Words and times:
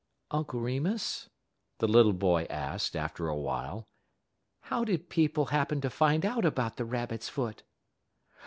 "Uncle 0.31 0.59
Remus," 0.59 1.29
the 1.77 1.87
little 1.87 2.11
boy 2.13 2.45
asked, 2.49 2.95
after 2.95 3.27
a 3.27 3.37
while, 3.37 3.87
"how 4.61 4.83
did 4.83 5.09
people 5.11 5.45
happen 5.53 5.79
to 5.79 5.91
find 5.91 6.25
out 6.25 6.43
about 6.43 6.77
the 6.77 6.85
rabbit's 6.85 7.29
foot?" 7.29 7.61